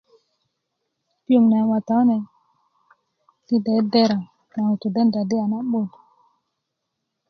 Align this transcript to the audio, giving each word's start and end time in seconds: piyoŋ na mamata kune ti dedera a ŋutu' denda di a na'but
piyoŋ 1.23 1.43
na 1.51 1.57
mamata 1.61 1.93
kune 1.97 2.17
ti 3.45 3.55
dedera 3.65 4.17
a 4.57 4.59
ŋutu' 4.67 4.93
denda 4.95 5.21
di 5.29 5.35
a 5.43 5.45
na'but 5.51 5.89